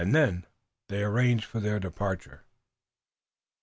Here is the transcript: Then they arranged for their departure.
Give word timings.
Then 0.03 0.47
they 0.89 1.03
arranged 1.03 1.45
for 1.45 1.59
their 1.59 1.79
departure. 1.79 2.43